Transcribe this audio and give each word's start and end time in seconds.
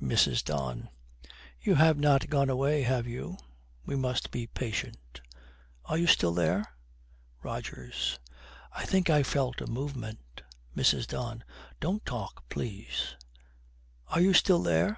MRS. 0.00 0.44
DON. 0.44 0.88
'You 1.60 1.74
have 1.74 1.98
not 1.98 2.30
gone 2.30 2.48
away, 2.48 2.82
have 2.82 3.08
you? 3.08 3.36
We 3.84 3.96
must 3.96 4.30
be 4.30 4.46
patient. 4.46 5.20
Are 5.84 5.98
you 5.98 6.06
still 6.06 6.32
there?' 6.32 6.76
ROGERS. 7.42 8.20
'I 8.72 8.84
think 8.84 9.10
I 9.10 9.24
felt 9.24 9.60
a 9.60 9.66
movement.' 9.66 10.44
MRS. 10.76 11.08
DON. 11.08 11.42
'Don't 11.80 12.06
talk, 12.06 12.48
please. 12.48 13.16
Are 14.10 14.20
you 14.20 14.32
still 14.32 14.62
there?' 14.62 14.96